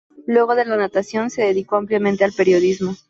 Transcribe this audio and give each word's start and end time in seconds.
Luego 0.25 0.55
de 0.55 0.65
la 0.65 0.77
natación 0.77 1.29
se 1.29 1.43
dedicó 1.43 1.75
ampliamente 1.75 2.23
al 2.25 2.33
periodismo. 2.33 2.95